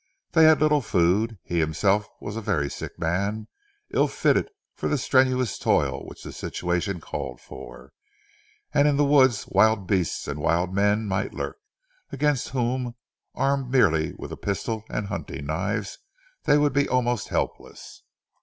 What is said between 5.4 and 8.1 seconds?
toil which the situation called for,